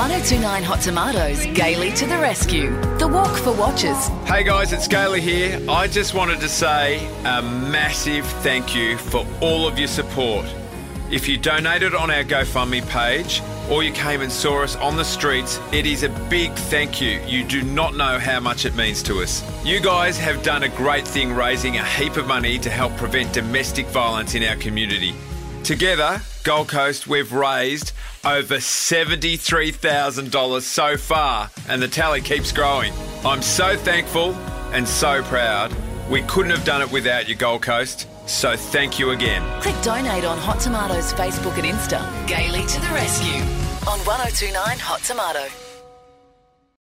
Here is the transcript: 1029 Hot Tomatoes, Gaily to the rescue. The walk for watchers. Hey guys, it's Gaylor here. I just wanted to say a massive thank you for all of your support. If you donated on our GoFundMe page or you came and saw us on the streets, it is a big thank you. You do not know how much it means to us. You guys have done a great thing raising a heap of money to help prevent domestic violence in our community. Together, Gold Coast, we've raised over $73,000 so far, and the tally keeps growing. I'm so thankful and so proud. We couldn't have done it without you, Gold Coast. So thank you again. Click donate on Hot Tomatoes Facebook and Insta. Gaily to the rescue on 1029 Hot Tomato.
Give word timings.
1029 0.00 0.62
Hot 0.62 0.80
Tomatoes, 0.80 1.44
Gaily 1.52 1.92
to 1.92 2.06
the 2.06 2.16
rescue. 2.16 2.70
The 2.96 3.06
walk 3.06 3.36
for 3.36 3.52
watchers. 3.52 4.08
Hey 4.24 4.42
guys, 4.44 4.72
it's 4.72 4.88
Gaylor 4.88 5.18
here. 5.18 5.60
I 5.68 5.88
just 5.88 6.14
wanted 6.14 6.40
to 6.40 6.48
say 6.48 7.06
a 7.26 7.42
massive 7.42 8.24
thank 8.42 8.74
you 8.74 8.96
for 8.96 9.26
all 9.42 9.68
of 9.68 9.78
your 9.78 9.88
support. 9.88 10.46
If 11.10 11.28
you 11.28 11.36
donated 11.36 11.94
on 11.94 12.10
our 12.10 12.24
GoFundMe 12.24 12.88
page 12.88 13.42
or 13.70 13.82
you 13.82 13.92
came 13.92 14.22
and 14.22 14.32
saw 14.32 14.62
us 14.62 14.74
on 14.76 14.96
the 14.96 15.04
streets, 15.04 15.60
it 15.70 15.84
is 15.84 16.02
a 16.02 16.08
big 16.30 16.50
thank 16.52 17.02
you. 17.02 17.20
You 17.26 17.44
do 17.44 17.60
not 17.60 17.94
know 17.94 18.18
how 18.18 18.40
much 18.40 18.64
it 18.64 18.74
means 18.74 19.02
to 19.02 19.20
us. 19.20 19.44
You 19.66 19.80
guys 19.80 20.16
have 20.16 20.42
done 20.42 20.62
a 20.62 20.70
great 20.70 21.06
thing 21.06 21.34
raising 21.34 21.76
a 21.76 21.84
heap 21.84 22.16
of 22.16 22.26
money 22.26 22.58
to 22.60 22.70
help 22.70 22.96
prevent 22.96 23.34
domestic 23.34 23.86
violence 23.88 24.34
in 24.34 24.44
our 24.44 24.56
community. 24.56 25.14
Together, 25.64 26.20
Gold 26.42 26.68
Coast, 26.68 27.06
we've 27.06 27.32
raised 27.32 27.92
over 28.24 28.56
$73,000 28.56 30.62
so 30.62 30.96
far, 30.96 31.48
and 31.68 31.80
the 31.80 31.86
tally 31.88 32.20
keeps 32.20 32.50
growing. 32.52 32.92
I'm 33.24 33.40
so 33.42 33.76
thankful 33.76 34.34
and 34.72 34.88
so 34.88 35.22
proud. 35.24 35.74
We 36.10 36.22
couldn't 36.22 36.50
have 36.50 36.64
done 36.64 36.82
it 36.82 36.90
without 36.90 37.28
you, 37.28 37.34
Gold 37.34 37.62
Coast. 37.62 38.08
So 38.26 38.56
thank 38.56 38.98
you 38.98 39.10
again. 39.10 39.42
Click 39.60 39.80
donate 39.82 40.24
on 40.24 40.38
Hot 40.38 40.58
Tomatoes 40.60 41.12
Facebook 41.12 41.58
and 41.58 41.66
Insta. 41.66 42.00
Gaily 42.26 42.66
to 42.66 42.80
the 42.80 42.88
rescue 42.88 43.42
on 43.88 43.98
1029 44.00 44.78
Hot 44.78 45.02
Tomato. 45.02 45.46